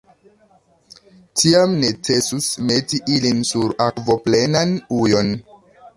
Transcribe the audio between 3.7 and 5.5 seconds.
akvoplenan ujon.